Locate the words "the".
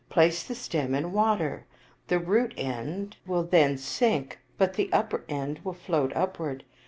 0.41-0.55, 2.07-2.17, 4.73-4.89